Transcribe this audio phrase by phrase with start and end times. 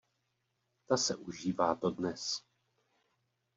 [0.87, 2.43] Ta se užívá dodnes.